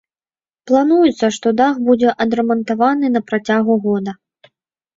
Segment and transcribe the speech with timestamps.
[0.71, 4.11] Плануецца, што дах будзе адрамантаваны на працягу года.